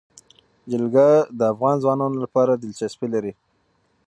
[0.71, 1.07] جلګه
[1.37, 3.33] د افغان ځوانانو لپاره دلچسپي لري.